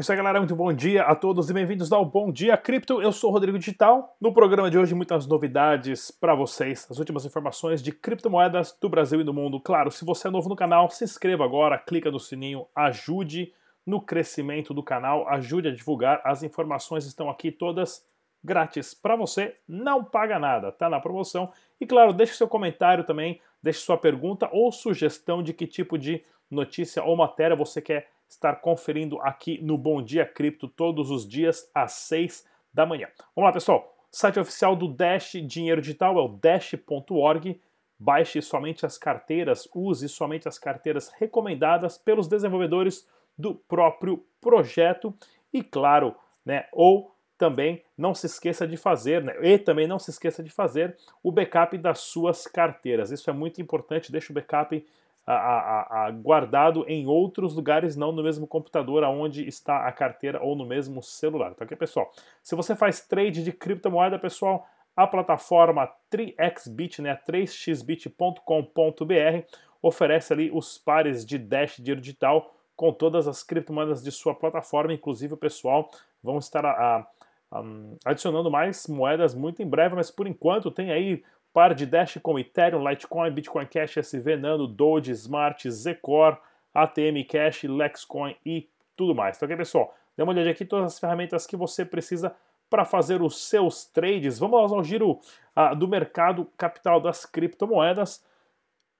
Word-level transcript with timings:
É 0.00 0.02
isso 0.02 0.10
aí, 0.10 0.16
galera. 0.16 0.38
Muito 0.38 0.56
bom 0.56 0.72
dia 0.72 1.02
a 1.02 1.14
todos 1.14 1.50
e 1.50 1.52
bem-vindos 1.52 1.92
ao 1.92 2.06
Bom 2.06 2.32
Dia 2.32 2.56
Cripto. 2.56 3.02
Eu 3.02 3.12
sou 3.12 3.28
o 3.28 3.32
Rodrigo 3.34 3.58
Digital. 3.58 4.16
No 4.18 4.32
programa 4.32 4.70
de 4.70 4.78
hoje, 4.78 4.94
muitas 4.94 5.26
novidades 5.26 6.10
para 6.10 6.34
vocês, 6.34 6.86
as 6.90 6.98
últimas 6.98 7.26
informações 7.26 7.82
de 7.82 7.92
criptomoedas 7.92 8.74
do 8.80 8.88
Brasil 8.88 9.20
e 9.20 9.24
do 9.24 9.34
mundo. 9.34 9.60
Claro, 9.60 9.90
se 9.90 10.02
você 10.02 10.28
é 10.28 10.30
novo 10.30 10.48
no 10.48 10.56
canal, 10.56 10.88
se 10.88 11.04
inscreva 11.04 11.44
agora, 11.44 11.76
clica 11.76 12.10
no 12.10 12.18
sininho, 12.18 12.66
ajude 12.74 13.52
no 13.84 14.00
crescimento 14.00 14.72
do 14.72 14.82
canal, 14.82 15.28
ajude 15.28 15.68
a 15.68 15.74
divulgar. 15.74 16.22
As 16.24 16.42
informações 16.42 17.04
estão 17.04 17.28
aqui 17.28 17.52
todas 17.52 18.02
grátis 18.42 18.94
para 18.94 19.16
você, 19.16 19.54
não 19.68 20.02
paga 20.02 20.38
nada, 20.38 20.72
tá 20.72 20.88
na 20.88 20.98
promoção. 20.98 21.52
E 21.78 21.84
claro, 21.84 22.14
deixe 22.14 22.32
seu 22.32 22.48
comentário 22.48 23.04
também, 23.04 23.38
deixe 23.62 23.80
sua 23.80 23.98
pergunta 23.98 24.48
ou 24.50 24.72
sugestão 24.72 25.42
de 25.42 25.52
que 25.52 25.66
tipo 25.66 25.98
de 25.98 26.24
notícia 26.50 27.04
ou 27.04 27.14
matéria 27.14 27.54
você 27.54 27.82
quer 27.82 28.08
estar 28.30 28.60
conferindo 28.60 29.20
aqui 29.20 29.60
no 29.60 29.76
Bom 29.76 30.00
Dia 30.00 30.24
Cripto 30.24 30.68
todos 30.68 31.10
os 31.10 31.28
dias 31.28 31.68
às 31.74 31.92
6 31.92 32.46
da 32.72 32.86
manhã. 32.86 33.08
Vamos 33.34 33.48
lá, 33.48 33.52
pessoal. 33.52 33.92
O 34.12 34.16
site 34.16 34.38
oficial 34.38 34.76
do 34.76 34.88
Dash 34.88 35.32
Dinheiro 35.44 35.80
Digital 35.80 36.16
é 36.18 36.22
o 36.22 36.28
dash.org. 36.28 37.60
Baixe 37.98 38.40
somente 38.40 38.86
as 38.86 38.96
carteiras, 38.96 39.68
use 39.74 40.08
somente 40.08 40.48
as 40.48 40.58
carteiras 40.58 41.10
recomendadas 41.18 41.98
pelos 41.98 42.28
desenvolvedores 42.28 43.06
do 43.36 43.54
próprio 43.54 44.24
projeto 44.40 45.12
e, 45.52 45.62
claro, 45.62 46.14
né, 46.44 46.66
ou 46.72 47.14
também 47.36 47.82
não 47.96 48.14
se 48.14 48.26
esqueça 48.26 48.66
de 48.66 48.76
fazer, 48.76 49.22
né, 49.22 49.34
e 49.42 49.58
também 49.58 49.86
não 49.86 49.98
se 49.98 50.10
esqueça 50.10 50.42
de 50.42 50.50
fazer 50.50 50.96
o 51.22 51.30
backup 51.32 51.76
das 51.76 52.00
suas 52.00 52.46
carteiras. 52.46 53.10
Isso 53.10 53.28
é 53.28 53.32
muito 53.32 53.60
importante, 53.60 54.12
deixa 54.12 54.32
o 54.32 54.34
backup 54.34 54.86
a, 55.32 55.58
a, 55.58 56.06
a, 56.06 56.10
guardado 56.10 56.84
em 56.88 57.06
outros 57.06 57.54
lugares, 57.54 57.96
não 57.96 58.12
no 58.12 58.22
mesmo 58.22 58.46
computador 58.46 59.04
aonde 59.04 59.46
está 59.46 59.86
a 59.86 59.92
carteira 59.92 60.42
ou 60.42 60.56
no 60.56 60.66
mesmo 60.66 61.02
celular. 61.02 61.54
Tá 61.54 61.64
ok, 61.64 61.76
pessoal? 61.76 62.10
Se 62.42 62.54
você 62.54 62.74
faz 62.74 63.06
trade 63.06 63.44
de 63.44 63.52
criptomoeda, 63.52 64.18
pessoal, 64.18 64.66
a 64.96 65.06
plataforma 65.06 65.88
3xbit, 66.12 67.00
né, 67.00 67.18
3xbit.com.br, 67.28 69.46
oferece 69.82 70.32
ali 70.32 70.50
os 70.52 70.78
pares 70.78 71.24
de 71.24 71.38
Dash 71.38 71.76
dinheiro 71.76 72.00
digital 72.00 72.54
com 72.76 72.92
todas 72.92 73.28
as 73.28 73.42
criptomoedas 73.42 74.02
de 74.02 74.10
sua 74.10 74.34
plataforma, 74.34 74.92
inclusive 74.92 75.36
pessoal 75.36 75.90
vão 76.22 76.38
estar 76.38 76.64
a, 76.64 77.06
a, 77.50 77.62
adicionando 78.04 78.50
mais 78.50 78.86
moedas 78.86 79.34
muito 79.34 79.62
em 79.62 79.66
breve, 79.66 79.94
mas 79.94 80.10
por 80.10 80.26
enquanto 80.26 80.70
tem 80.70 80.90
aí 80.90 81.22
par 81.52 81.74
de 81.74 81.86
Dash 81.86 82.18
com 82.22 82.38
Ethereum, 82.38 82.88
Litecoin, 82.88 83.30
Bitcoin 83.30 83.66
Cash, 83.66 83.98
SV 83.98 84.36
Nano, 84.36 84.66
Doge, 84.66 85.12
Smart, 85.12 85.70
Zcore, 85.70 86.38
ATM 86.74 87.24
Cash, 87.28 87.64
Lexcoin 87.64 88.36
e 88.44 88.68
tudo 88.96 89.14
mais. 89.14 89.36
Então, 89.36 89.46
ok, 89.46 89.56
pessoal? 89.56 89.94
Dê 90.16 90.22
uma 90.22 90.32
olhada 90.32 90.50
aqui 90.50 90.64
todas 90.64 90.92
as 90.92 90.98
ferramentas 90.98 91.46
que 91.46 91.56
você 91.56 91.84
precisa 91.84 92.34
para 92.68 92.84
fazer 92.84 93.20
os 93.20 93.48
seus 93.48 93.84
trades. 93.84 94.38
Vamos 94.38 94.72
ao 94.72 94.84
giro 94.84 95.18
uh, 95.56 95.74
do 95.74 95.88
mercado 95.88 96.46
capital 96.56 97.00
das 97.00 97.26
criptomoedas. 97.26 98.24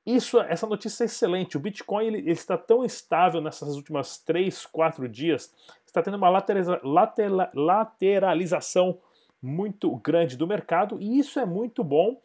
Isso, 0.04 0.40
essa 0.40 0.66
notícia 0.66 1.04
é 1.04 1.06
excelente. 1.06 1.56
O 1.56 1.60
Bitcoin 1.60 2.06
ele, 2.06 2.18
ele 2.18 2.32
está 2.32 2.58
tão 2.58 2.84
estável 2.84 3.40
nessas 3.40 3.76
últimas 3.76 4.18
3, 4.18 4.66
4 4.66 5.08
dias, 5.08 5.54
está 5.86 6.02
tendo 6.02 6.16
uma 6.16 6.28
lateraliza, 6.28 6.80
later, 6.82 7.30
lateralização 7.54 8.98
muito 9.42 9.94
grande 9.96 10.36
do 10.36 10.46
mercado 10.46 10.98
e 11.00 11.18
isso 11.18 11.38
é 11.38 11.46
muito 11.46 11.82
bom 11.82 12.20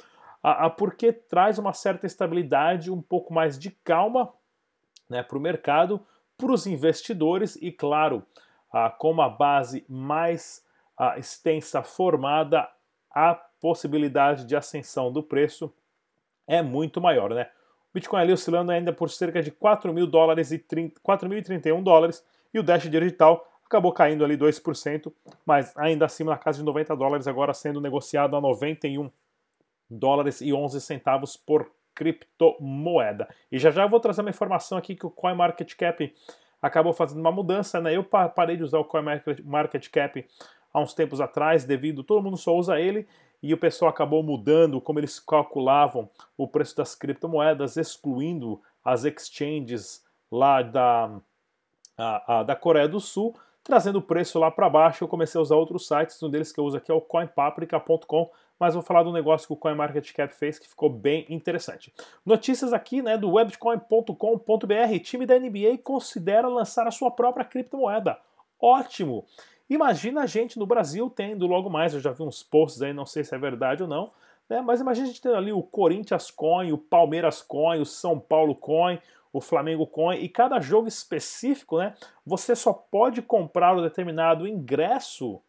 porque 0.77 1.11
traz 1.11 1.57
uma 1.57 1.73
certa 1.73 2.05
estabilidade, 2.05 2.91
um 2.91 3.01
pouco 3.01 3.33
mais 3.33 3.57
de 3.57 3.71
calma 3.71 4.31
né, 5.09 5.23
para 5.23 5.37
o 5.37 5.41
mercado, 5.41 6.05
para 6.37 6.51
os 6.51 6.67
investidores 6.67 7.55
e, 7.55 7.71
claro, 7.71 8.23
com 8.97 9.11
uma 9.11 9.29
base 9.29 9.85
mais 9.87 10.63
extensa 11.17 11.81
formada, 11.81 12.69
a 13.09 13.33
possibilidade 13.59 14.45
de 14.45 14.55
ascensão 14.55 15.11
do 15.11 15.23
preço 15.23 15.73
é 16.45 16.61
muito 16.61 17.01
maior. 17.01 17.33
Né? 17.33 17.49
O 17.89 17.93
Bitcoin 17.93 18.21
ali 18.21 18.33
oscilando 18.33 18.71
ainda 18.71 18.93
por 18.93 19.09
cerca 19.09 19.41
de 19.41 19.49
4 19.49 19.93
mil 19.93 20.05
dólares 20.05 20.51
e 20.51 20.59
4.031 20.59 21.81
dólares 21.81 22.23
e 22.53 22.59
o 22.59 22.63
Dash 22.63 22.89
digital 22.89 23.49
acabou 23.65 23.91
caindo 23.91 24.23
ali 24.23 24.37
2%, 24.37 25.11
mas 25.45 25.75
ainda 25.75 26.05
acima 26.05 26.31
na 26.31 26.37
casa 26.37 26.59
de 26.59 26.65
90 26.65 26.95
dólares, 26.95 27.27
agora 27.27 27.53
sendo 27.53 27.81
negociado 27.81 28.35
a 28.35 28.41
91 28.41 29.09
dólares 29.89 30.41
e 30.41 30.53
11 30.53 30.79
centavos 30.81 31.37
por 31.37 31.69
criptomoeda. 31.93 33.27
E 33.51 33.57
já 33.57 33.71
já 33.71 33.87
vou 33.87 33.99
trazer 33.99 34.21
uma 34.21 34.29
informação 34.29 34.77
aqui 34.77 34.95
que 34.95 35.05
o 35.05 35.11
CoinMarketCap 35.11 36.13
acabou 36.61 36.93
fazendo 36.93 37.19
uma 37.19 37.31
mudança, 37.31 37.79
né? 37.79 37.95
Eu 37.95 38.03
parei 38.03 38.57
de 38.57 38.63
usar 38.63 38.79
o 38.79 38.85
CoinMarketCap 38.85 40.25
há 40.73 40.79
uns 40.79 40.93
tempos 40.93 41.21
atrás, 41.21 41.63
devido 41.63 42.03
todo 42.03 42.23
mundo 42.23 42.37
só 42.37 42.55
usa 42.55 42.79
ele 42.79 43.07
e 43.41 43.53
o 43.53 43.57
pessoal 43.57 43.89
acabou 43.89 44.23
mudando 44.23 44.81
como 44.81 44.99
eles 44.99 45.19
calculavam 45.19 46.09
o 46.37 46.47
preço 46.47 46.75
das 46.75 46.95
criptomoedas, 46.95 47.77
excluindo 47.77 48.61
as 48.83 49.05
exchanges 49.05 50.03
lá 50.31 50.61
da, 50.61 51.11
a, 51.97 52.39
a, 52.39 52.43
da 52.43 52.55
Coreia 52.55 52.87
do 52.87 52.99
Sul, 52.99 53.35
trazendo 53.63 53.99
o 53.99 54.01
preço 54.01 54.39
lá 54.39 54.49
para 54.49 54.69
baixo. 54.69 55.03
Eu 55.03 55.07
comecei 55.07 55.37
a 55.37 55.41
usar 55.41 55.55
outros 55.55 55.87
sites, 55.87 56.21
um 56.23 56.29
deles 56.29 56.51
que 56.51 56.59
eu 56.59 56.65
uso 56.65 56.77
aqui 56.77 56.91
é 56.91 56.93
o 56.93 57.01
coinpaprika.com, 57.01 58.31
mas 58.59 58.73
vou 58.73 58.83
falar 58.83 59.03
do 59.03 59.11
negócio 59.11 59.47
que 59.47 59.53
o 59.53 59.57
CoinMarketCap 59.57 60.33
fez 60.33 60.57
que 60.57 60.67
ficou 60.67 60.89
bem 60.89 61.25
interessante. 61.29 61.93
Notícias 62.25 62.73
aqui 62.73 63.01
né, 63.01 63.17
do 63.17 63.31
webcoin.com.br. 63.31 64.99
Time 65.03 65.25
da 65.25 65.37
NBA 65.37 65.79
considera 65.83 66.47
lançar 66.47 66.87
a 66.87 66.91
sua 66.91 67.11
própria 67.11 67.45
criptomoeda. 67.45 68.17
Ótimo! 68.59 69.25
Imagina 69.69 70.21
a 70.21 70.25
gente 70.25 70.59
no 70.59 70.65
Brasil 70.65 71.09
tendo 71.09 71.47
logo 71.47 71.69
mais, 71.69 71.93
eu 71.93 71.99
já 71.99 72.11
vi 72.11 72.21
uns 72.21 72.43
posts 72.43 72.81
aí, 72.81 72.93
não 72.93 73.05
sei 73.05 73.23
se 73.23 73.33
é 73.33 73.37
verdade 73.37 73.81
ou 73.81 73.89
não, 73.89 74.11
né, 74.47 74.61
mas 74.61 74.79
imagina 74.79 75.07
a 75.07 75.09
gente 75.09 75.21
tendo 75.21 75.35
ali 75.35 75.51
o 75.51 75.63
Corinthians 75.63 76.29
Coin, 76.29 76.71
o 76.71 76.77
Palmeiras 76.77 77.41
Coin, 77.41 77.81
o 77.81 77.85
São 77.85 78.19
Paulo 78.19 78.53
Coin, 78.53 78.99
o 79.33 79.41
Flamengo 79.41 79.87
Coin, 79.87 80.19
e 80.19 80.29
cada 80.29 80.59
jogo 80.59 80.87
específico, 80.87 81.79
né, 81.79 81.95
você 82.23 82.55
só 82.55 82.71
pode 82.71 83.23
comprar 83.23 83.75
um 83.75 83.81
determinado 83.81 84.47
ingresso 84.47 85.41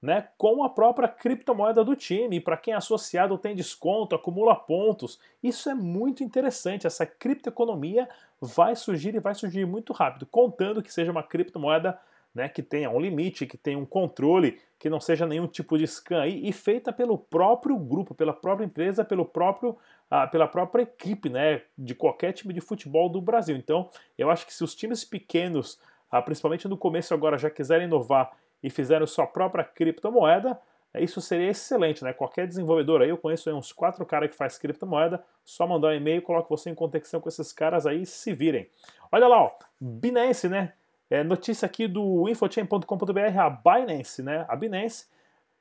né, 0.00 0.28
com 0.38 0.64
a 0.64 0.70
própria 0.70 1.08
criptomoeda 1.08 1.84
do 1.84 1.94
time. 1.94 2.40
Para 2.40 2.56
quem 2.56 2.72
é 2.72 2.76
associado 2.76 3.36
tem 3.36 3.54
desconto, 3.54 4.14
acumula 4.14 4.56
pontos. 4.56 5.20
Isso 5.42 5.68
é 5.68 5.74
muito 5.74 6.24
interessante. 6.24 6.86
Essa 6.86 7.04
criptoeconomia 7.04 8.08
vai 8.40 8.74
surgir 8.74 9.14
e 9.14 9.20
vai 9.20 9.34
surgir 9.34 9.66
muito 9.66 9.92
rápido, 9.92 10.26
contando 10.26 10.82
que 10.82 10.92
seja 10.92 11.10
uma 11.12 11.22
criptomoeda 11.22 11.98
né, 12.34 12.48
que 12.48 12.62
tenha 12.62 12.88
um 12.88 13.00
limite, 13.00 13.46
que 13.46 13.58
tenha 13.58 13.78
um 13.78 13.84
controle, 13.84 14.60
que 14.78 14.88
não 14.88 15.00
seja 15.00 15.26
nenhum 15.26 15.46
tipo 15.46 15.76
de 15.76 15.86
scam 15.86 16.20
aí, 16.20 16.48
e 16.48 16.52
feita 16.52 16.92
pelo 16.92 17.18
próprio 17.18 17.76
grupo, 17.76 18.14
pela 18.14 18.32
própria 18.32 18.64
empresa, 18.64 19.04
pelo 19.04 19.24
próprio, 19.24 19.76
ah, 20.10 20.26
pela 20.26 20.46
própria 20.46 20.82
equipe 20.82 21.28
né, 21.28 21.62
de 21.76 21.94
qualquer 21.94 22.32
time 22.32 22.54
de 22.54 22.60
futebol 22.60 23.08
do 23.08 23.20
Brasil. 23.20 23.56
Então, 23.56 23.90
eu 24.16 24.30
acho 24.30 24.46
que 24.46 24.54
se 24.54 24.62
os 24.62 24.74
times 24.74 25.04
pequenos, 25.04 25.78
ah, 26.10 26.22
principalmente 26.22 26.68
no 26.68 26.76
começo 26.76 27.12
agora, 27.12 27.36
já 27.36 27.50
quiserem 27.50 27.86
inovar 27.86 28.30
e 28.62 28.70
fizeram 28.70 29.06
sua 29.06 29.26
própria 29.26 29.64
criptomoeda, 29.64 30.58
isso 30.98 31.20
seria 31.20 31.50
excelente, 31.50 32.02
né? 32.02 32.12
Qualquer 32.12 32.48
desenvolvedor 32.48 33.00
aí, 33.00 33.10
eu 33.10 33.16
conheço 33.16 33.48
aí 33.48 33.54
uns 33.54 33.72
quatro 33.72 34.04
caras 34.04 34.30
que 34.30 34.36
faz 34.36 34.58
criptomoeda, 34.58 35.22
só 35.44 35.66
mandar 35.66 35.88
um 35.88 35.92
e-mail, 35.92 36.20
coloque 36.20 36.50
você 36.50 36.68
em 36.68 36.74
conexão 36.74 37.20
com 37.20 37.28
esses 37.28 37.52
caras 37.52 37.86
aí 37.86 38.04
se 38.04 38.32
virem. 38.32 38.68
Olha 39.12 39.28
lá, 39.28 39.40
ó, 39.40 39.52
Binance, 39.80 40.48
né? 40.48 40.72
É, 41.08 41.22
notícia 41.22 41.66
aqui 41.66 41.86
do 41.86 42.28
infochain.com.br, 42.28 43.38
a 43.38 43.50
Binance, 43.50 44.22
né? 44.22 44.44
A 44.48 44.56
Binance 44.56 45.06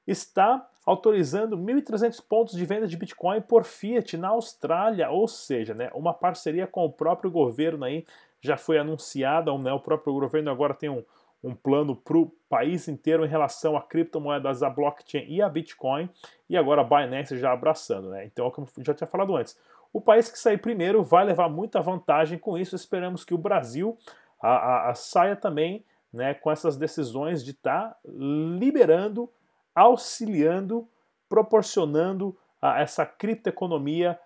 está 0.07 0.67
autorizando 0.85 1.55
1.300 1.55 2.23
pontos 2.27 2.55
de 2.55 2.65
venda 2.65 2.87
de 2.87 2.97
Bitcoin 2.97 3.41
por 3.41 3.63
Fiat 3.63 4.17
na 4.17 4.29
Austrália, 4.29 5.11
ou 5.11 5.27
seja, 5.27 5.75
né, 5.75 5.91
uma 5.93 6.13
parceria 6.13 6.65
com 6.65 6.83
o 6.83 6.91
próprio 6.91 7.29
governo 7.29 7.85
aí 7.85 8.03
já 8.41 8.57
foi 8.57 8.79
anunciada, 8.79 9.55
né, 9.59 9.71
o 9.71 9.79
próprio 9.79 10.13
governo 10.13 10.49
agora 10.49 10.73
tem 10.73 10.89
um, 10.89 11.03
um 11.43 11.55
plano 11.55 11.95
para 11.95 12.17
o 12.17 12.31
país 12.49 12.87
inteiro 12.87 13.25
em 13.25 13.29
relação 13.29 13.77
a 13.77 13.81
criptomoedas, 13.81 14.61
a 14.61 14.69
blockchain 14.69 15.25
e 15.27 15.41
a 15.41 15.47
Bitcoin, 15.47 16.09
e 16.49 16.57
agora 16.57 16.81
a 16.81 16.83
Binance 16.83 17.37
já 17.37 17.51
abraçando, 17.51 18.09
né? 18.09 18.25
Então, 18.25 18.51
como 18.51 18.67
já 18.79 18.93
tinha 18.93 19.07
falado 19.07 19.35
antes, 19.35 19.57
o 19.93 20.01
país 20.01 20.29
que 20.29 20.37
sair 20.37 20.57
primeiro 20.57 21.03
vai 21.03 21.25
levar 21.25 21.49
muita 21.49 21.81
vantagem 21.81 22.37
com 22.37 22.57
isso. 22.57 22.75
Esperamos 22.75 23.23
que 23.23 23.33
o 23.33 23.37
Brasil 23.37 23.97
a, 24.41 24.49
a, 24.49 24.89
a 24.89 24.93
saia 24.93 25.35
também 25.35 25.83
né, 26.11 26.33
com 26.33 26.51
essas 26.51 26.77
decisões 26.77 27.43
de 27.43 27.51
estar 27.51 27.89
tá 27.89 27.97
liberando, 28.05 29.29
auxiliando, 29.73 30.87
proporcionando 31.27 32.37
a 32.61 32.81
essa 32.81 33.05
criptoeconomia 33.05 34.19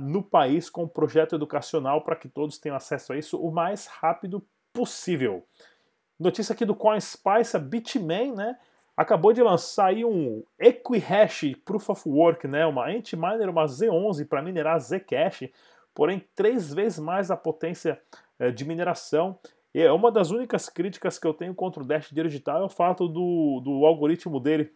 no 0.00 0.22
país 0.22 0.68
com 0.68 0.82
um 0.84 0.88
projeto 0.88 1.36
educacional 1.36 2.02
para 2.02 2.16
que 2.16 2.28
todos 2.28 2.58
tenham 2.58 2.76
acesso 2.76 3.12
a 3.12 3.16
isso 3.16 3.40
o 3.40 3.52
mais 3.52 3.86
rápido 3.86 4.44
possível. 4.72 5.44
Notícia 6.18 6.52
aqui 6.52 6.64
do 6.64 6.74
CoinSpice, 6.74 7.56
a 7.56 7.60
Bitmain, 7.60 8.32
né? 8.32 8.58
Acabou 8.96 9.32
de 9.32 9.40
lançar 9.40 9.86
aí 9.86 10.04
um 10.04 10.42
Equihash 10.58 11.54
Proof 11.64 11.90
of 11.90 12.08
Work, 12.08 12.48
né? 12.48 12.66
Uma 12.66 12.88
Antminer, 12.88 13.48
uma 13.48 13.64
Z11 13.64 14.26
para 14.26 14.42
minerar 14.42 14.80
Zcash, 14.80 15.48
porém 15.94 16.24
três 16.34 16.74
vezes 16.74 16.98
mais 16.98 17.30
a 17.30 17.36
potência 17.36 18.00
eh, 18.38 18.50
de 18.50 18.64
mineração. 18.64 19.38
E 19.72 19.80
é 19.80 19.92
uma 19.92 20.10
das 20.10 20.30
únicas 20.30 20.68
críticas 20.68 21.18
que 21.18 21.26
eu 21.26 21.34
tenho 21.34 21.54
contra 21.54 21.82
o 21.82 21.86
Dash 21.86 22.10
Digital 22.10 22.62
é 22.62 22.64
o 22.64 22.68
fato 22.68 23.06
do, 23.06 23.60
do 23.62 23.86
algoritmo 23.86 24.40
dele, 24.40 24.72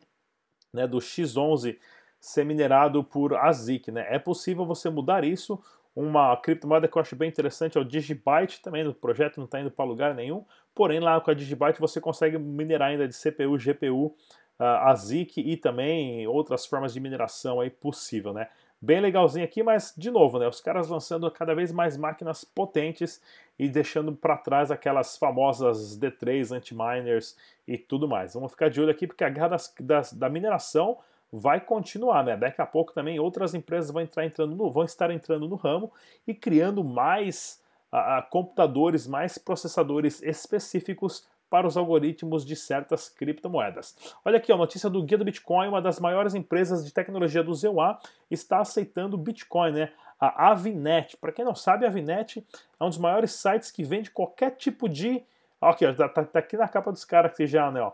né, 0.72 0.86
do 0.86 0.98
X11, 0.98 1.78
ser 2.20 2.44
minerado 2.44 3.02
por 3.02 3.34
ASIC. 3.34 3.90
Né? 3.90 4.06
É 4.08 4.18
possível 4.18 4.64
você 4.64 4.88
mudar 4.90 5.24
isso. 5.24 5.60
Uma 5.94 6.34
criptomoeda 6.38 6.88
que 6.88 6.96
eu 6.96 7.02
acho 7.02 7.14
bem 7.14 7.28
interessante 7.28 7.76
é 7.76 7.80
o 7.80 7.84
Digibyte, 7.84 8.62
também 8.62 8.86
o 8.86 8.94
projeto 8.94 9.36
não 9.36 9.44
está 9.44 9.60
indo 9.60 9.70
para 9.70 9.84
lugar 9.84 10.14
nenhum, 10.14 10.44
porém 10.74 11.00
lá 11.00 11.20
com 11.20 11.30
a 11.30 11.34
Digibyte 11.34 11.80
você 11.80 12.00
consegue 12.00 12.38
minerar 12.38 12.88
ainda 12.88 13.06
de 13.06 13.14
CPU, 13.14 13.58
GPU, 13.58 14.14
ASIC 14.58 15.38
e 15.38 15.56
também 15.56 16.26
outras 16.26 16.64
formas 16.66 16.94
de 16.94 17.00
mineração 17.00 17.60
aí 17.60 17.68
possível, 17.70 18.32
né? 18.32 18.48
Bem 18.80 19.00
legalzinho 19.00 19.44
aqui, 19.44 19.62
mas 19.62 19.94
de 19.96 20.10
novo, 20.10 20.38
né? 20.38 20.48
Os 20.48 20.60
caras 20.60 20.88
lançando 20.88 21.30
cada 21.30 21.54
vez 21.54 21.70
mais 21.70 21.96
máquinas 21.96 22.42
potentes 22.42 23.22
e 23.58 23.68
deixando 23.68 24.12
para 24.12 24.36
trás 24.36 24.70
aquelas 24.70 25.16
famosas 25.16 25.96
D3 25.98 26.56
anti-miners 26.56 27.36
e 27.66 27.78
tudo 27.78 28.08
mais. 28.08 28.34
Vamos 28.34 28.50
ficar 28.50 28.70
de 28.70 28.80
olho 28.80 28.90
aqui 28.90 29.06
porque 29.06 29.22
a 29.22 29.28
guerra 29.28 29.48
das, 29.48 29.74
das, 29.78 30.12
da 30.12 30.28
mineração 30.28 30.98
vai 31.32 31.60
continuar, 31.60 32.22
né? 32.22 32.36
Daqui 32.36 32.60
a 32.60 32.66
pouco 32.66 32.92
também 32.92 33.18
outras 33.18 33.54
empresas 33.54 33.90
vão, 33.90 34.02
entrar 34.02 34.26
entrando 34.26 34.54
no, 34.54 34.70
vão 34.70 34.84
estar 34.84 35.10
entrando 35.10 35.48
no 35.48 35.56
ramo 35.56 35.90
e 36.26 36.34
criando 36.34 36.84
mais 36.84 37.62
a, 37.90 38.20
computadores, 38.20 39.06
mais 39.06 39.38
processadores 39.38 40.22
específicos 40.22 41.26
para 41.48 41.66
os 41.66 41.76
algoritmos 41.76 42.44
de 42.44 42.56
certas 42.56 43.08
criptomoedas. 43.08 43.96
Olha 44.24 44.38
aqui, 44.38 44.50
a 44.50 44.56
notícia 44.56 44.88
do 44.88 45.02
Guia 45.02 45.18
do 45.18 45.24
Bitcoin, 45.24 45.68
uma 45.68 45.82
das 45.82 46.00
maiores 46.00 46.34
empresas 46.34 46.84
de 46.84 46.92
tecnologia 46.92 47.42
do 47.42 47.54
ZEUA 47.54 47.98
está 48.30 48.60
aceitando 48.60 49.18
Bitcoin, 49.18 49.72
né? 49.72 49.92
A 50.18 50.50
Avinet. 50.50 51.16
Para 51.16 51.32
quem 51.32 51.44
não 51.44 51.54
sabe, 51.54 51.84
a 51.84 51.88
Avinet 51.88 52.46
é 52.78 52.84
um 52.84 52.88
dos 52.88 52.98
maiores 52.98 53.32
sites 53.32 53.70
que 53.70 53.82
vende 53.82 54.10
qualquer 54.10 54.52
tipo 54.52 54.88
de. 54.88 55.22
Aqui, 55.60 55.92
tá, 55.92 56.08
tá, 56.08 56.24
tá 56.24 56.38
aqui 56.38 56.56
na 56.56 56.68
capa 56.68 56.90
dos 56.90 57.04
caras 57.04 57.36
que 57.36 57.46
já, 57.46 57.70
né? 57.70 57.82
Ó, 57.82 57.92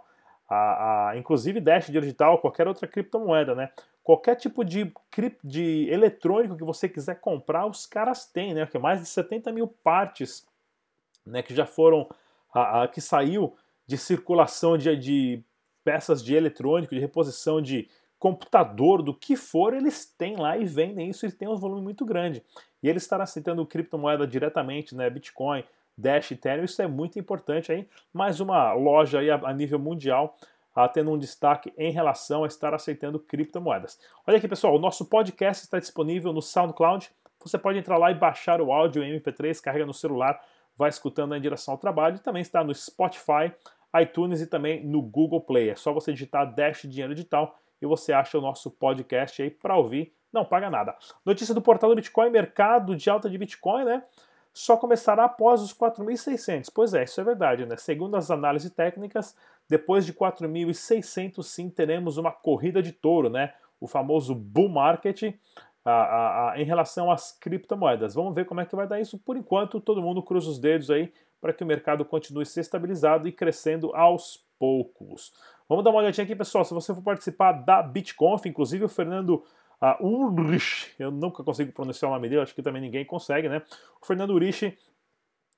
a, 0.49 1.11
a, 1.11 1.19
inclusive 1.19 1.61
Dash 1.61 1.89
digital, 1.89 2.39
qualquer 2.39 2.67
outra 2.67 2.89
criptomoeda, 2.89 3.55
né? 3.55 3.71
Qualquer 4.03 4.37
tipo 4.37 4.65
de, 4.65 4.91
de 5.45 5.89
eletrônico 5.91 6.57
que 6.57 6.65
você 6.65 6.89
quiser 6.89 7.21
comprar, 7.21 7.67
os 7.67 7.85
caras 7.85 8.25
têm, 8.25 8.55
né? 8.55 8.67
Que 8.67 8.79
mais 8.79 9.01
de 9.01 9.07
70 9.07 9.53
mil 9.53 9.69
partes, 9.69 10.47
né? 11.27 11.43
Que 11.43 11.55
já 11.55 11.67
foram 11.67 12.09
a, 12.53 12.85
a, 12.85 12.89
que 12.89 13.01
saiu 13.01 13.55
de 13.87 13.99
circulação 13.99 14.79
de, 14.79 14.97
de 14.97 15.43
peças 15.85 16.25
de 16.25 16.35
eletrônico, 16.35 16.95
de 16.95 17.01
reposição 17.01 17.61
de 17.61 17.89
computador, 18.19 19.03
do 19.03 19.15
que 19.15 19.37
for, 19.37 19.73
eles 19.73 20.05
têm 20.05 20.37
lá 20.37 20.57
e 20.57 20.65
vendem 20.65 21.09
isso 21.09 21.25
e 21.25 21.31
tem 21.31 21.49
um 21.49 21.57
volume 21.57 21.83
muito 21.83 22.05
grande. 22.05 22.43
E 22.83 22.89
eles 22.89 23.05
estarão 23.05 23.23
aceitando 23.23 23.65
criptomoeda 23.65 24.27
diretamente, 24.27 24.95
né, 24.95 25.09
Bitcoin, 25.09 25.65
Dash, 25.99 26.31
Ethereum, 26.31 26.65
isso 26.65 26.81
é 26.81 26.87
muito 26.87 27.19
importante 27.19 27.73
aí. 27.73 27.89
Mais 28.13 28.39
uma 28.39 28.73
loja 28.73 29.19
aí 29.19 29.29
a, 29.29 29.35
a 29.35 29.53
nível 29.53 29.81
mundial 29.81 30.37
uh, 30.77 30.89
tendo 30.89 31.11
um 31.11 31.19
destaque 31.19 31.73
em 31.77 31.91
relação 31.91 32.45
a 32.45 32.47
estar 32.47 32.73
aceitando 32.73 33.19
criptomoedas. 33.19 33.99
Olha 34.25 34.39
aqui, 34.39 34.47
pessoal, 34.47 34.77
o 34.77 34.79
nosso 34.79 35.07
podcast 35.07 35.65
está 35.65 35.81
disponível 35.81 36.33
no 36.33 36.41
SoundCloud. 36.41 37.11
Você 37.41 37.59
pode 37.59 37.79
entrar 37.79 37.99
lá 37.99 38.13
e 38.13 38.15
baixar 38.15 38.61
o 38.61 38.73
áudio 38.73 39.03
em 39.03 39.19
MP3, 39.19 39.61
carrega 39.61 39.85
no 39.85 39.93
celular, 39.93 40.41
vai 40.77 40.89
escutando 40.89 41.35
em 41.35 41.41
direção 41.41 41.75
ao 41.75 41.79
trabalho. 41.79 42.21
Também 42.21 42.43
está 42.43 42.63
no 42.63 42.73
Spotify, 42.73 43.53
iTunes 44.01 44.41
e 44.41 44.47
também 44.47 44.85
no 44.87 45.03
Google 45.03 45.41
Play. 45.41 45.71
É 45.71 45.75
só 45.75 45.93
você 45.93 46.13
digitar 46.13 46.55
Dash 46.55 46.83
Dinheiro 46.83 47.15
Digital 47.15 47.59
e 47.83 47.87
você 47.87 48.13
acha 48.13 48.39
o 48.39 48.41
nosso 48.41 48.71
podcast 48.71 49.43
aí 49.43 49.51
para 49.51 49.77
ouvir. 49.77 50.13
Não 50.33 50.45
paga 50.45 50.71
nada. 50.71 50.95
Notícia 51.25 51.55
do 51.55 51.63
portal 51.63 51.91
do 51.91 51.97
Bitcoin, 51.97 52.31
mercado 52.31 52.95
de 52.95 53.11
alta 53.11 53.29
de 53.29 53.39
Bitcoin, 53.39 53.85
né? 53.85 54.05
Só 54.53 54.77
começará 54.77 55.25
após 55.25 55.61
os 55.61 55.73
4.600. 55.73 56.71
Pois 56.75 56.95
é, 56.95 57.05
isso 57.05 57.21
é 57.21 57.25
verdade, 57.25 57.67
né? 57.67 57.77
Segundo 57.77 58.17
as 58.17 58.31
análises 58.31 58.71
técnicas, 58.71 59.37
depois 59.69 60.05
de 60.05 60.13
4.600 60.13 61.43
sim 61.43 61.71
teremos 61.71 62.17
uma 62.17 62.33
corrida 62.33 62.83
de 62.83 62.93
touro, 62.93 63.29
né? 63.29 63.53
O 63.81 63.87
famoso 63.87 64.35
bull 64.35 64.69
market 64.69 65.35
a, 65.85 65.91
a, 65.91 66.51
a, 66.53 66.61
em 66.61 66.65
relação 66.65 67.11
às 67.11 67.33
criptomoedas. 67.33 68.15
Vamos 68.15 68.35
ver 68.35 68.45
como 68.45 68.61
é 68.61 68.67
que 68.67 68.77
vai 68.77 68.87
dar 68.87 69.01
isso. 69.01 69.19
Por 69.19 69.37
enquanto, 69.37 69.81
todo 69.81 70.03
mundo 70.03 70.23
cruza 70.23 70.51
os 70.51 70.59
dedos 70.59 70.91
aí 70.91 71.13
para 71.41 71.53
que 71.53 71.63
o 71.63 71.67
mercado 71.67 72.05
continue 72.05 72.45
se 72.45 72.61
estabilizado 72.61 73.29
e 73.29 73.33
crescendo 73.33 73.95
aos 73.95 74.45
poucos. 74.59 75.33
Vamos 75.69 75.85
dar 75.85 75.91
uma 75.91 76.01
olhadinha 76.01 76.25
aqui, 76.25 76.35
pessoal. 76.35 76.65
Se 76.65 76.75
você 76.75 76.95
for 76.95 77.03
participar 77.03 77.53
da 77.53 77.83
BitConf, 77.83 78.47
inclusive 78.47 78.85
o 78.85 78.89
Fernando 78.89 79.45
uh, 79.83 80.05
Ulrich, 80.05 80.95
eu 80.99 81.11
nunca 81.11 81.43
consigo 81.43 81.73
pronunciar 81.73 82.11
o 82.11 82.15
nome 82.15 82.29
dele, 82.29 82.43
acho 82.43 82.55
que 82.55 82.63
também 82.63 82.83
ninguém 82.83 83.05
consegue, 83.05 83.49
né? 83.49 83.63
O 84.01 84.07
Fernando 84.07 84.31
Ulrich 84.31 84.67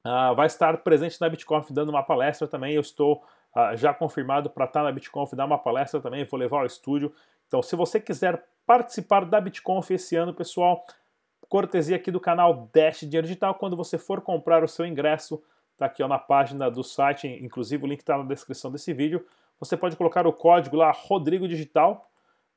uh, 0.07 0.35
vai 0.35 0.47
estar 0.47 0.79
presente 0.79 1.21
na 1.21 1.29
BitConf 1.29 1.71
dando 1.71 1.91
uma 1.91 2.03
palestra 2.03 2.47
também. 2.49 2.75
Eu 2.75 2.81
estou 2.81 3.25
uh, 3.55 3.77
já 3.77 3.93
confirmado 3.93 4.51
para 4.51 4.65
estar 4.65 4.83
na 4.83 4.93
BitConf 4.93 5.33
dar 5.35 5.45
uma 5.47 5.59
palestra 5.59 6.01
também. 6.01 6.25
Vou 6.25 6.39
levar 6.39 6.61
ao 6.61 6.67
estúdio. 6.67 7.13
Então, 7.47 7.63
se 7.63 7.75
você 7.77 8.01
quiser 8.01 8.45
participar 8.71 9.25
da 9.25 9.41
BitConf 9.41 9.91
esse 9.91 10.15
ano, 10.15 10.33
pessoal. 10.33 10.87
Cortesia 11.49 11.97
aqui 11.97 12.13
do 12.13 12.21
canal 12.21 12.71
Dash 12.73 13.01
Dinheiro 13.01 13.27
Digital. 13.27 13.57
Quando 13.57 13.77
você 13.77 13.99
for 13.99 14.21
comprar 14.21 14.63
o 14.63 14.69
seu 14.69 14.87
ingresso, 14.87 15.43
tá 15.77 15.87
aqui 15.87 16.01
ó, 16.01 16.07
na 16.07 16.21
página 16.21 16.71
do 16.71 16.85
site, 16.85 17.27
inclusive 17.27 17.83
o 17.83 17.89
link 17.89 17.99
está 17.99 18.17
na 18.17 18.23
descrição 18.23 18.71
desse 18.71 18.93
vídeo. 18.93 19.27
Você 19.59 19.77
pode 19.77 19.97
colocar 19.97 20.25
o 20.29 20.33
código 20.33 20.77
lá 20.77 20.93
Rodrigo 20.93 21.49
Digital, 21.49 22.10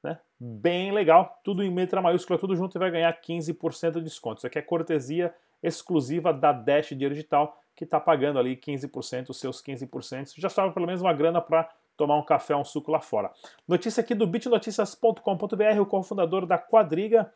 né? 0.03 0.19
Bem 0.39 0.91
legal, 0.91 1.39
tudo 1.44 1.63
em 1.63 1.73
letra 1.73 2.01
maiúscula, 2.01 2.38
tudo 2.38 2.55
junto 2.55 2.77
e 2.77 2.79
vai 2.79 2.91
ganhar 2.91 3.21
15% 3.21 3.94
de 3.94 4.01
desconto. 4.01 4.39
Isso 4.39 4.47
aqui 4.47 4.59
é 4.59 4.61
cortesia 4.61 5.33
exclusiva 5.61 6.33
da 6.33 6.51
Dash 6.51 6.89
Dinheiro 6.89 7.15
Digital, 7.15 7.57
que 7.75 7.85
está 7.85 8.00
pagando 8.00 8.38
ali 8.38 8.57
15%, 8.57 9.29
os 9.29 9.39
seus 9.39 9.63
15%. 9.63 10.33
Já 10.38 10.47
estava 10.47 10.71
pelo 10.71 10.85
menos 10.85 11.01
uma 11.01 11.13
grana 11.13 11.41
para 11.41 11.69
tomar 11.95 12.17
um 12.17 12.23
café, 12.23 12.55
um 12.55 12.65
suco 12.65 12.91
lá 12.91 13.00
fora. 13.00 13.31
Notícia 13.67 14.01
aqui 14.01 14.13
do 14.13 14.27
bitnoticias.com.br, 14.27 15.79
o 15.79 15.85
cofundador 15.85 16.45
da 16.45 16.57
Quadriga, 16.57 17.31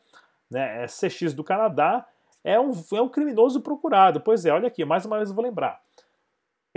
né, 0.49 0.83
é 0.83 0.87
CX 0.87 1.33
do 1.33 1.43
Canadá, 1.43 2.05
é 2.43 2.59
um, 2.59 2.71
é 2.93 3.01
um 3.01 3.09
criminoso 3.09 3.61
procurado. 3.61 4.19
Pois 4.19 4.45
é, 4.45 4.51
olha 4.51 4.67
aqui, 4.67 4.83
mais 4.83 5.05
uma 5.05 5.17
vez 5.17 5.29
eu 5.29 5.35
vou 5.35 5.43
lembrar. 5.43 5.81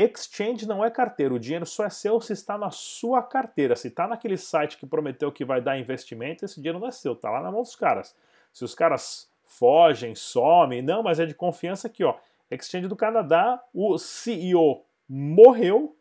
Exchange 0.02 0.66
não 0.66 0.82
é 0.82 0.90
carteira, 0.90 1.34
o 1.34 1.38
dinheiro 1.38 1.66
só 1.66 1.84
é 1.84 1.90
seu 1.90 2.18
se 2.20 2.32
está 2.32 2.56
na 2.56 2.70
sua 2.70 3.22
carteira. 3.22 3.76
Se 3.76 3.88
está 3.88 4.08
naquele 4.08 4.38
site 4.38 4.78
que 4.78 4.86
prometeu 4.86 5.30
que 5.30 5.44
vai 5.44 5.60
dar 5.60 5.78
investimento, 5.78 6.44
esse 6.44 6.56
dinheiro 6.56 6.78
não 6.78 6.88
é 6.88 6.90
seu, 6.90 7.12
está 7.12 7.30
lá 7.30 7.42
na 7.42 7.50
mão 7.50 7.62
dos 7.62 7.76
caras. 7.76 8.16
Se 8.50 8.64
os 8.64 8.74
caras 8.74 9.30
fogem, 9.44 10.14
somem, 10.14 10.80
não, 10.80 11.02
mas 11.02 11.20
é 11.20 11.26
de 11.26 11.34
confiança 11.34 11.86
aqui, 11.86 12.02
ó. 12.02 12.16
Exchange 12.50 12.88
do 12.88 12.96
Canadá, 12.96 13.62
o 13.74 13.98
CEO 13.98 14.84
morreu, 15.08 15.94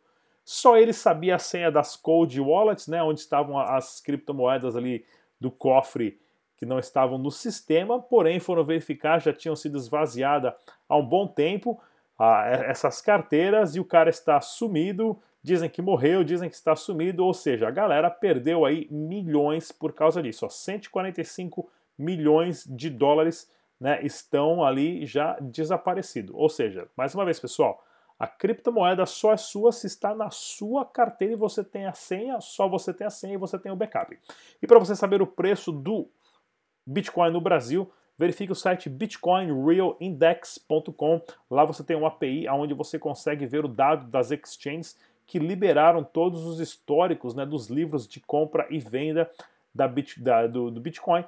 só 0.45 0.77
ele 0.77 0.93
sabia 0.93 1.35
a 1.35 1.39
senha 1.39 1.69
das 1.69 1.95
cold 1.95 2.39
wallets, 2.39 2.87
né, 2.87 3.03
onde 3.03 3.19
estavam 3.19 3.59
as 3.59 3.99
criptomoedas 3.99 4.75
ali 4.75 5.05
do 5.39 5.51
cofre 5.51 6.19
que 6.57 6.65
não 6.65 6.79
estavam 6.79 7.17
no 7.17 7.31
sistema, 7.31 8.01
porém 8.01 8.39
foram 8.39 8.63
verificar, 8.63 9.21
já 9.21 9.31
tinham 9.31 9.55
sido 9.55 9.77
esvaziadas 9.77 10.53
há 10.87 10.97
um 10.97 11.05
bom 11.05 11.27
tempo 11.27 11.79
ah, 12.19 12.43
essas 12.45 13.01
carteiras 13.01 13.75
e 13.75 13.79
o 13.79 13.85
cara 13.85 14.09
está 14.09 14.41
sumido, 14.41 15.17
dizem 15.41 15.69
que 15.69 15.81
morreu, 15.81 16.23
dizem 16.23 16.49
que 16.49 16.55
está 16.55 16.75
sumido, 16.75 17.25
ou 17.25 17.33
seja, 17.33 17.67
a 17.67 17.71
galera 17.71 18.11
perdeu 18.11 18.65
aí 18.65 18.87
milhões 18.91 19.71
por 19.71 19.93
causa 19.93 20.21
disso, 20.21 20.45
ó, 20.45 20.49
145 20.49 21.69
milhões 21.97 22.65
de 22.65 22.89
dólares 22.89 23.49
né, 23.79 23.99
estão 24.03 24.63
ali 24.63 25.05
já 25.05 25.37
desaparecidos. 25.39 26.35
Ou 26.35 26.49
seja, 26.49 26.87
mais 26.97 27.15
uma 27.15 27.23
vez, 27.23 27.39
pessoal, 27.39 27.83
a 28.17 28.27
criptomoeda 28.27 29.05
só 29.05 29.31
é 29.31 29.37
sua 29.37 29.71
se 29.71 29.87
está 29.87 30.13
na 30.13 30.29
sua 30.29 30.85
carteira 30.85 31.33
e 31.33 31.37
você 31.37 31.63
tem 31.63 31.85
a 31.85 31.93
senha, 31.93 32.41
só 32.41 32.67
você 32.67 32.93
tem 32.93 33.07
a 33.07 33.09
senha 33.09 33.35
e 33.35 33.37
você 33.37 33.57
tem 33.57 33.71
o 33.71 33.77
backup. 33.77 34.19
E 34.61 34.67
para 34.67 34.77
você 34.77 34.93
saber 34.93 35.21
o 35.21 35.27
preço 35.27 35.71
do 35.71 36.09
Bitcoin 36.85 37.31
no 37.31 37.39
Brasil, 37.39 37.89
verifique 38.19 38.51
o 38.51 38.55
site 38.55 38.89
bitcoinrealindex.com. 38.89 41.21
Lá 41.49 41.63
você 41.63 41.81
tem 41.85 41.95
uma 41.95 42.09
API 42.09 42.49
onde 42.49 42.73
você 42.73 42.99
consegue 42.99 43.45
ver 43.45 43.63
o 43.63 43.69
dado 43.69 44.07
das 44.07 44.29
exchanges 44.29 44.99
que 45.25 45.39
liberaram 45.39 46.03
todos 46.03 46.45
os 46.45 46.59
históricos 46.59 47.33
né, 47.33 47.45
dos 47.45 47.69
livros 47.69 48.05
de 48.05 48.19
compra 48.19 48.67
e 48.69 48.77
venda 48.77 49.31
da, 49.73 49.87
Bit, 49.87 50.21
da 50.21 50.47
do, 50.47 50.69
do 50.69 50.81
Bitcoin, 50.81 51.23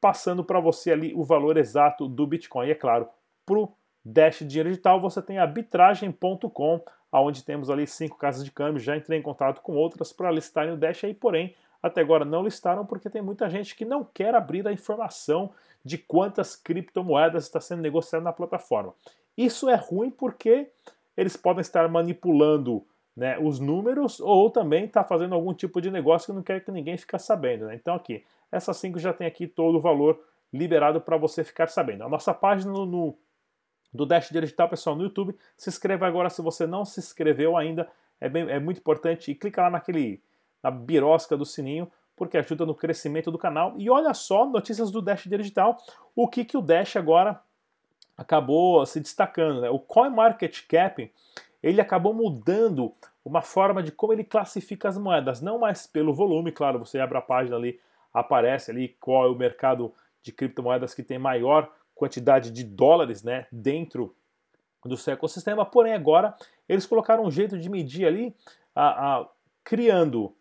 passando 0.00 0.42
para 0.42 0.58
você 0.60 0.92
ali 0.92 1.12
o 1.14 1.22
valor 1.22 1.58
exato 1.58 2.08
do 2.08 2.26
Bitcoin. 2.26 2.68
E 2.68 2.70
é 2.70 2.74
claro, 2.74 3.06
para 3.44 3.58
o 3.58 3.70
Dash 4.02 4.38
Dinheiro 4.38 4.70
Digital, 4.70 4.98
você 4.98 5.20
tem 5.20 5.36
arbitragem.com, 5.38 6.80
onde 7.12 7.44
temos 7.44 7.68
ali 7.68 7.86
cinco 7.86 8.16
casas 8.16 8.42
de 8.44 8.50
câmbio. 8.50 8.80
Já 8.80 8.96
entrei 8.96 9.18
em 9.18 9.22
contato 9.22 9.60
com 9.60 9.74
outras 9.74 10.10
para 10.12 10.30
listarem 10.30 10.72
o 10.72 10.76
Dash 10.76 11.04
aí, 11.04 11.12
porém, 11.12 11.54
até 11.82 12.00
agora 12.00 12.24
não 12.24 12.42
listaram 12.42 12.84
porque 12.84 13.08
tem 13.08 13.22
muita 13.22 13.48
gente 13.48 13.74
que 13.74 13.84
não 13.84 14.04
quer 14.04 14.34
abrir 14.34 14.66
a 14.66 14.72
informação 14.72 15.50
de 15.84 15.96
quantas 15.96 16.54
criptomoedas 16.56 17.44
está 17.44 17.60
sendo 17.60 17.82
negociado 17.82 18.22
na 18.22 18.32
plataforma. 18.32 18.94
Isso 19.36 19.68
é 19.68 19.74
ruim 19.74 20.10
porque 20.10 20.68
eles 21.16 21.36
podem 21.36 21.60
estar 21.60 21.88
manipulando 21.88 22.84
né, 23.16 23.38
os 23.38 23.58
números 23.58 24.20
ou 24.20 24.50
também 24.50 24.84
está 24.84 25.02
fazendo 25.02 25.34
algum 25.34 25.54
tipo 25.54 25.80
de 25.80 25.90
negócio 25.90 26.26
que 26.26 26.32
não 26.32 26.42
quer 26.42 26.64
que 26.64 26.70
ninguém 26.70 26.96
fique 26.96 27.18
sabendo. 27.18 27.66
Né? 27.66 27.74
Então 27.74 27.94
aqui, 27.94 28.24
essa 28.52 28.72
5 28.72 28.98
já 28.98 29.12
tem 29.12 29.26
aqui 29.26 29.46
todo 29.46 29.78
o 29.78 29.80
valor 29.80 30.20
liberado 30.52 31.00
para 31.00 31.16
você 31.16 31.44
ficar 31.44 31.68
sabendo. 31.68 32.04
A 32.04 32.08
nossa 32.08 32.34
página 32.34 32.72
no 32.72 33.16
do 33.92 34.06
Dash 34.06 34.30
Digital, 34.30 34.68
pessoal, 34.68 34.96
no 34.96 35.02
YouTube. 35.02 35.34
Se 35.56 35.68
inscreva 35.68 36.06
agora 36.06 36.30
se 36.30 36.40
você 36.40 36.66
não 36.66 36.84
se 36.84 37.00
inscreveu 37.00 37.56
ainda. 37.56 37.88
É, 38.20 38.28
bem, 38.28 38.48
é 38.48 38.60
muito 38.60 38.78
importante. 38.78 39.30
E 39.30 39.34
clica 39.34 39.62
lá 39.62 39.70
naquele, 39.70 40.22
na 40.62 40.70
birosca 40.70 41.36
do 41.36 41.44
sininho, 41.44 41.90
porque 42.16 42.36
ajuda 42.36 42.66
no 42.66 42.74
crescimento 42.74 43.30
do 43.30 43.38
canal. 43.38 43.74
E 43.78 43.88
olha 43.88 44.12
só, 44.12 44.46
notícias 44.46 44.90
do 44.90 45.00
Dash 45.00 45.24
Digital, 45.24 45.78
o 46.14 46.28
que, 46.28 46.44
que 46.44 46.56
o 46.56 46.62
Dash 46.62 46.96
agora 46.96 47.40
acabou 48.16 48.84
se 48.84 49.00
destacando. 49.00 49.62
Né? 49.62 49.70
O 49.70 49.78
CoinMarketCap, 49.78 51.10
ele 51.62 51.80
acabou 51.80 52.12
mudando 52.12 52.92
uma 53.24 53.40
forma 53.40 53.82
de 53.82 53.90
como 53.90 54.12
ele 54.12 54.24
classifica 54.24 54.88
as 54.88 54.98
moedas, 54.98 55.40
não 55.40 55.58
mais 55.58 55.86
pelo 55.86 56.12
volume, 56.12 56.52
claro, 56.52 56.78
você 56.78 56.98
abre 56.98 57.16
a 57.16 57.22
página 57.22 57.56
ali, 57.56 57.80
aparece 58.12 58.70
ali 58.70 58.96
qual 59.00 59.26
é 59.26 59.28
o 59.28 59.34
mercado 59.34 59.94
de 60.22 60.32
criptomoedas 60.32 60.94
que 60.94 61.02
tem 61.02 61.18
maior 61.18 61.70
quantidade 61.94 62.50
de 62.50 62.64
dólares 62.64 63.22
né, 63.22 63.46
dentro 63.52 64.14
do 64.84 64.96
seu 64.96 65.12
ecossistema, 65.12 65.64
porém 65.66 65.92
agora 65.92 66.34
eles 66.68 66.86
colocaram 66.86 67.24
um 67.24 67.30
jeito 67.30 67.58
de 67.58 67.68
medir 67.68 68.06
ali, 68.06 68.34
a, 68.74 69.18
a, 69.18 69.28
criando 69.62 70.34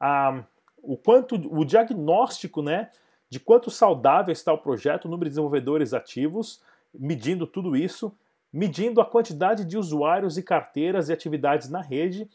a, 0.00 0.44
o 0.82 0.96
quanto 0.96 1.34
o 1.34 1.64
diagnóstico 1.64 2.62
né, 2.62 2.90
de 3.28 3.40
quanto 3.40 3.70
saudável 3.70 4.32
está 4.32 4.52
o 4.52 4.58
projeto, 4.58 5.06
o 5.06 5.08
número 5.08 5.28
de 5.28 5.30
desenvolvedores 5.30 5.92
ativos, 5.92 6.62
medindo 6.94 7.46
tudo 7.46 7.76
isso, 7.76 8.12
medindo 8.52 9.00
a 9.00 9.04
quantidade 9.04 9.64
de 9.64 9.76
usuários 9.76 10.38
e 10.38 10.42
carteiras 10.42 11.08
e 11.08 11.12
atividades 11.12 11.68
na 11.68 11.80
rede, 11.80 12.28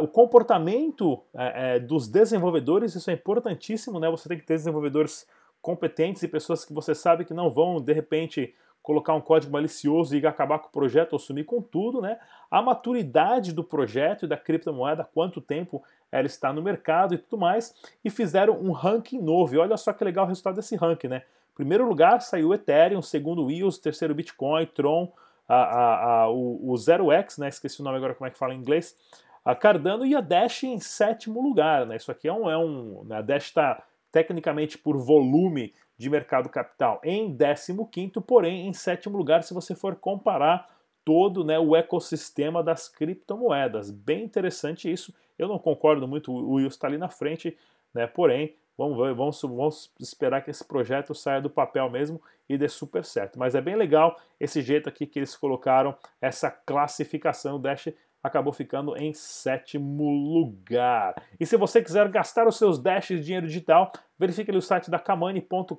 o 0.00 0.08
comportamento 0.08 1.22
é, 1.32 1.76
é, 1.76 1.78
dos 1.78 2.08
desenvolvedores, 2.08 2.94
isso 2.94 3.10
é 3.10 3.14
importantíssimo, 3.14 4.00
né? 4.00 4.10
Você 4.10 4.28
tem 4.28 4.38
que 4.38 4.44
ter 4.44 4.54
desenvolvedores 4.54 5.26
competentes 5.62 6.22
e 6.22 6.28
pessoas 6.28 6.64
que 6.64 6.72
você 6.72 6.94
sabe 6.94 7.24
que 7.24 7.32
não 7.32 7.48
vão, 7.48 7.80
de 7.80 7.92
repente, 7.92 8.54
colocar 8.82 9.14
um 9.14 9.20
código 9.20 9.52
malicioso 9.52 10.16
e 10.16 10.26
acabar 10.26 10.58
com 10.58 10.68
o 10.68 10.72
projeto 10.72 11.12
ou 11.12 11.18
sumir 11.18 11.44
com 11.44 11.60
tudo, 11.60 12.00
né? 12.00 12.18
A 12.50 12.62
maturidade 12.62 13.52
do 13.52 13.62
projeto 13.62 14.24
e 14.24 14.28
da 14.28 14.36
criptomoeda, 14.36 15.04
quanto 15.04 15.40
tempo 15.40 15.82
ela 16.10 16.26
está 16.26 16.52
no 16.52 16.62
mercado 16.62 17.14
e 17.14 17.18
tudo 17.18 17.38
mais, 17.38 17.74
e 18.04 18.08
fizeram 18.08 18.58
um 18.58 18.72
ranking 18.72 19.20
novo. 19.20 19.54
E 19.54 19.58
olha 19.58 19.76
só 19.76 19.92
que 19.92 20.02
legal 20.04 20.24
o 20.24 20.28
resultado 20.28 20.56
desse 20.56 20.74
ranking, 20.74 21.08
né? 21.08 21.22
Primeiro 21.54 21.86
lugar 21.86 22.22
saiu 22.22 22.48
o 22.48 22.54
Ethereum, 22.54 23.02
segundo 23.02 23.44
o 23.44 23.50
EOS, 23.50 23.78
terceiro 23.78 24.14
Bitcoin, 24.14 24.64
Tron, 24.66 25.12
a, 25.48 25.56
a, 25.56 26.12
a, 26.22 26.30
o, 26.30 26.70
o 26.70 26.76
Zero 26.76 27.10
X, 27.10 27.36
né? 27.38 27.48
Esqueci 27.48 27.80
o 27.80 27.84
nome 27.84 27.96
agora 27.96 28.14
como 28.14 28.28
é 28.28 28.30
que 28.30 28.38
fala 28.38 28.54
em 28.54 28.58
inglês. 28.58 28.96
A 29.44 29.54
Cardano 29.54 30.06
e 30.06 30.14
a 30.14 30.20
Dash 30.20 30.64
em 30.64 30.78
sétimo 30.78 31.42
lugar, 31.42 31.84
né? 31.84 31.96
Isso 31.96 32.10
aqui 32.10 32.28
é 32.28 32.32
um, 32.32 32.50
é 32.50 32.56
um 32.56 33.02
né? 33.04 33.16
a 33.16 33.22
Dash 33.22 33.44
está 33.44 33.82
tecnicamente 34.10 34.78
por 34.78 34.96
volume 34.96 35.74
de 35.96 36.08
mercado 36.08 36.48
capital 36.48 37.00
em 37.02 37.36
15º, 37.36 38.22
porém 38.22 38.66
em 38.66 38.72
sétimo 38.72 39.16
lugar 39.16 39.42
se 39.42 39.52
você 39.52 39.74
for 39.74 39.96
comparar 39.96 40.66
todo 41.04 41.44
né, 41.44 41.58
o 41.58 41.74
ecossistema 41.74 42.62
das 42.62 42.88
criptomoedas. 42.88 43.90
Bem 43.90 44.24
interessante 44.24 44.90
isso. 44.90 45.14
Eu 45.38 45.48
não 45.48 45.58
concordo 45.58 46.06
muito, 46.06 46.30
o 46.30 46.54
Will 46.54 46.68
está 46.68 46.86
ali 46.86 46.98
na 46.98 47.08
frente, 47.08 47.56
né, 47.94 48.06
porém 48.06 48.54
vamos, 48.78 48.96
ver, 48.96 49.12
vamos, 49.12 49.42
vamos 49.42 49.92
esperar 49.98 50.40
que 50.40 50.50
esse 50.52 50.64
projeto 50.64 51.12
saia 51.12 51.40
do 51.40 51.50
papel 51.50 51.90
mesmo 51.90 52.22
e 52.48 52.56
dê 52.56 52.68
super 52.68 53.04
certo. 53.04 53.36
Mas 53.36 53.56
é 53.56 53.60
bem 53.60 53.74
legal 53.74 54.16
esse 54.38 54.62
jeito 54.62 54.88
aqui 54.88 55.04
que 55.04 55.18
eles 55.18 55.36
colocaram, 55.36 55.96
essa 56.20 56.48
classificação. 56.48 57.56
O 57.56 57.58
Dash 57.58 57.88
acabou 58.22 58.52
ficando 58.52 58.96
em 58.96 59.12
sétimo 59.12 60.08
lugar. 60.08 61.20
E 61.40 61.44
se 61.44 61.56
você 61.56 61.82
quiser 61.82 62.08
gastar 62.08 62.46
os 62.46 62.56
seus 62.56 62.78
dashes 62.78 63.18
de 63.18 63.26
dinheiro 63.26 63.46
digital, 63.48 63.90
verifique 64.16 64.50
ali 64.50 64.58
o 64.58 64.62
site 64.62 64.90
da 64.90 64.98
kamani.com.br. 64.98 65.74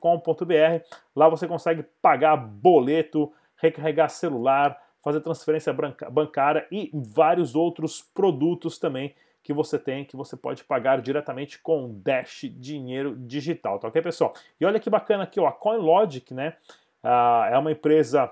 Lá 1.16 1.30
você 1.30 1.48
consegue 1.48 1.84
pagar 2.02 2.36
boleto, 2.36 3.32
recarregar 3.56 4.10
celular, 4.10 4.78
fazer 5.02 5.22
transferência 5.22 5.74
bancária 6.12 6.68
e 6.70 6.92
vários 6.94 7.56
outros 7.56 8.02
produtos 8.02 8.78
também 8.78 9.16
que 9.44 9.54
você 9.54 9.80
tem, 9.80 10.06
que 10.06 10.16
você 10.16 10.36
pode 10.36 10.64
pagar 10.64 11.02
diretamente 11.02 11.60
com 11.60 12.00
Dash 12.04 12.46
dinheiro 12.52 13.16
digital, 13.16 13.80
tá 13.80 13.88
ok, 13.88 14.02
pessoal? 14.02 14.34
E 14.60 14.66
olha 14.66 14.80
que 14.80 14.90
bacana 14.90 15.24
aqui, 15.24 15.40
ó, 15.40 15.48
a 15.48 15.52
CoinLogic, 15.52 16.34
né, 16.34 16.56
uh, 17.04 17.46
é 17.52 17.58
uma 17.58 17.72
empresa 17.72 18.32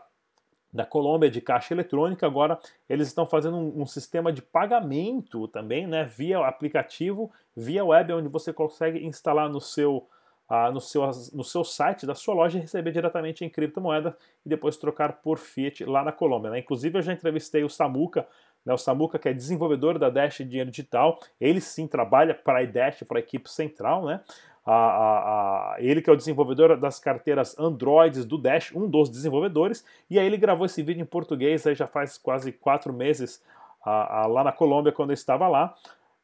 da 0.72 0.86
Colômbia 0.86 1.30
de 1.30 1.42
caixa 1.42 1.74
eletrônica, 1.74 2.26
agora 2.26 2.60
eles 2.90 3.08
estão 3.08 3.26
fazendo 3.26 3.58
um, 3.58 3.82
um, 3.82 3.86
sistema 3.86 4.32
de 4.32 4.42
pagamento 4.42 5.48
também, 5.48 5.88
né, 5.88 6.04
via 6.04 6.40
aplicativo, 6.40 7.32
via 7.56 7.84
web, 7.84 8.14
onde 8.14 8.28
você 8.28 8.52
consegue 8.52 9.04
instalar 9.06 9.50
no 9.50 9.62
seu, 9.62 10.08
uh, 10.50 10.72
no, 10.72 10.82
seu, 10.82 11.04
no 11.34 11.44
seu 11.44 11.64
site 11.64 12.06
da 12.06 12.14
sua 12.14 12.36
loja 12.36 12.58
e 12.58 12.62
receber 12.62 12.92
diretamente 12.92 13.46
em 13.46 13.50
criptomoeda 13.50 14.16
e 14.46 14.50
depois 14.50 14.78
trocar 14.78 15.14
por 15.14 15.40
fiat 15.40 15.86
lá 15.86 16.04
na 16.04 16.12
Colômbia. 16.12 16.52
Né? 16.52 16.60
Inclusive 16.60 17.00
eu 17.00 17.02
já 17.02 17.14
entrevistei 17.14 17.64
o 17.64 17.70
Samuca, 17.70 18.28
né, 18.68 18.74
o 18.74 18.78
Samuca 18.78 19.18
que 19.18 19.30
é 19.30 19.34
desenvolvedor 19.34 19.98
da 19.98 20.10
Dash 20.10 20.40
Dinheiro 20.40 20.70
Digital, 20.70 21.18
ele 21.40 21.62
sim 21.62 21.88
trabalha 21.88 22.36
para 22.36 22.60
a 22.60 22.66
Dash, 22.66 23.02
para 23.08 23.18
a 23.18 23.22
equipe 23.22 23.50
central, 23.50 24.06
né? 24.06 24.20
A, 24.66 24.74
a, 24.74 25.76
a, 25.76 25.76
ele 25.80 26.02
que 26.02 26.10
é 26.10 26.14
o 26.14 26.18
desenvolvedor 26.18 26.76
das 26.76 27.00
carteiras 27.00 27.58
Androids 27.58 28.26
do 28.26 28.38
Dash, 28.38 28.76
um 28.76 28.86
dos 28.86 29.10
desenvolvedores, 29.10 29.86
e 30.10 30.20
aí 30.20 30.26
ele 30.26 30.36
gravou 30.36 30.66
esse 30.66 30.84
vídeo 30.84 31.02
em 31.02 31.06
português 31.06 31.66
aí 31.66 31.74
já 31.74 31.88
faz 31.88 32.18
quase 32.18 32.52
quatro 32.52 32.92
meses 32.92 33.42
lá 33.86 34.44
na 34.44 34.52
Colômbia 34.52 34.92
quando 34.92 35.12
eu 35.12 35.14
estava 35.14 35.48
lá. 35.48 35.74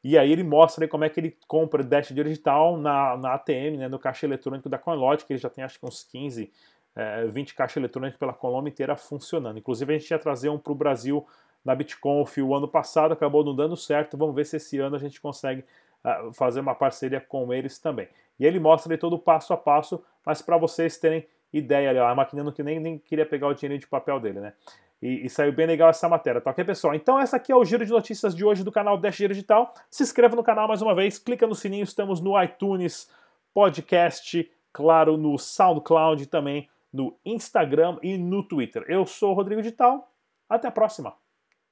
E 0.04 0.18
aí 0.18 0.30
ele 0.30 0.44
mostra 0.44 0.84
aí 0.84 0.90
como 0.90 1.06
é 1.06 1.10
que 1.10 1.18
ele 1.18 1.38
compra 1.48 1.82
Dash 1.82 2.10
digital 2.10 2.76
na, 2.76 3.16
na 3.16 3.36
ATM, 3.36 3.78
né, 3.78 3.88
no 3.88 3.98
caixa 3.98 4.26
eletrônico 4.26 4.68
da 4.68 4.78
CoinLogic, 4.78 5.26
que 5.26 5.32
ele 5.32 5.40
já 5.40 5.50
tem 5.50 5.64
acho 5.64 5.80
que 5.80 5.86
uns 5.86 6.04
15, 6.04 6.52
é, 6.94 7.26
20 7.28 7.56
caixas 7.56 7.78
eletrônicos 7.78 8.20
pela 8.20 8.34
Colômbia 8.34 8.70
inteira 8.70 8.98
funcionando. 8.98 9.58
Inclusive 9.58 9.96
a 9.96 9.98
gente 9.98 10.12
ia 10.12 10.20
trazer 10.20 10.50
um 10.50 10.60
para 10.60 10.74
o 10.74 10.76
Brasil 10.76 11.26
na 11.64 11.74
BitConf 11.76 12.38
o 12.38 12.56
ano 12.56 12.68
passado, 12.68 13.14
acabou 13.14 13.44
não 13.44 13.56
dando 13.56 13.78
certo. 13.78 14.18
Vamos 14.18 14.36
ver 14.36 14.46
se 14.46 14.58
esse 14.58 14.80
ano 14.80 14.96
a 14.96 15.00
gente 15.00 15.22
consegue 15.22 15.64
uh, 16.04 16.34
fazer 16.34 16.60
uma 16.60 16.76
parceria 16.76 17.22
com 17.22 17.54
eles 17.54 17.80
também. 17.80 18.08
E 18.40 18.46
ele 18.46 18.60
mostra 18.60 18.92
ali 18.92 19.00
todo 19.00 19.14
o 19.14 19.20
passo 19.20 19.54
a 19.54 19.58
passo, 19.58 20.04
mas 20.26 20.42
para 20.42 20.58
vocês 20.58 20.98
terem 20.98 21.26
ideia, 21.52 21.90
ali, 21.90 22.00
ó, 22.00 22.08
a 22.08 22.16
máquina 22.16 22.52
que 22.52 22.64
nem, 22.64 22.80
nem 22.80 22.98
queria 22.98 23.26
pegar 23.26 23.48
o 23.48 23.54
dinheiro 23.54 23.80
de 23.80 23.88
papel 23.88 24.20
dele, 24.20 24.40
né? 24.40 24.54
E, 25.02 25.26
e, 25.26 25.30
saiu 25.30 25.52
bem 25.52 25.68
legal 25.68 25.90
essa 25.90 26.08
matéria, 26.08 26.40
tá 26.40 26.50
ok, 26.50 26.64
pessoal? 26.64 26.96
Então, 26.96 27.20
essa 27.20 27.36
aqui 27.36 27.52
é 27.52 27.56
o 27.56 27.66
giro 27.66 27.86
de 27.86 27.92
notícias 27.92 28.34
de 28.34 28.46
hoje 28.46 28.64
do 28.64 28.72
canal 28.72 28.98
Dash 28.98 29.16
Giro 29.16 29.34
Digital. 29.34 29.74
Se 29.92 30.02
inscreva 30.02 30.34
no 30.34 30.44
canal 30.44 30.66
mais 30.66 30.82
uma 30.82 30.96
vez, 30.96 31.20
clica 31.20 31.46
no 31.46 31.54
sininho, 31.54 31.84
estamos 31.84 32.22
no 32.22 32.42
iTunes, 32.42 33.12
podcast, 33.54 34.50
claro, 34.72 35.18
no 35.18 35.38
SoundCloud 35.38 36.26
também, 36.28 36.70
no 36.92 37.18
Instagram 37.26 37.98
e 38.02 38.18
no 38.18 38.44
Twitter. 38.44 38.86
Eu 38.88 39.06
sou 39.06 39.32
o 39.32 39.34
Rodrigo 39.34 39.62
Digital, 39.62 40.10
até 40.50 40.70
a 40.70 40.72
próxima. 40.72 41.14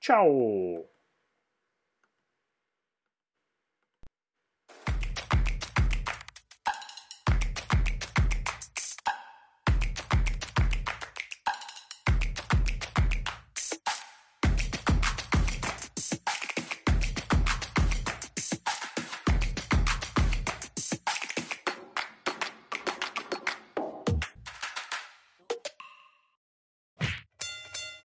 Tchau! 0.02 0.90